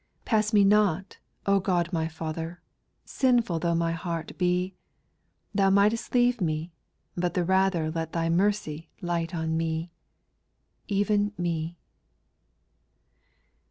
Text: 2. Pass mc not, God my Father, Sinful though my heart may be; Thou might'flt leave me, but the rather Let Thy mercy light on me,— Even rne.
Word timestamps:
2. 0.21 0.21
Pass 0.25 0.51
mc 0.51 0.65
not, 0.65 1.19
God 1.45 1.93
my 1.93 2.07
Father, 2.07 2.59
Sinful 3.05 3.59
though 3.59 3.75
my 3.75 3.91
heart 3.91 4.31
may 4.31 4.35
be; 4.37 4.75
Thou 5.53 5.69
might'flt 5.69 6.11
leave 6.15 6.41
me, 6.41 6.71
but 7.15 7.35
the 7.35 7.45
rather 7.45 7.91
Let 7.91 8.11
Thy 8.11 8.27
mercy 8.27 8.89
light 8.99 9.35
on 9.35 9.55
me,— 9.55 9.91
Even 10.87 11.33
rne. 11.39 11.75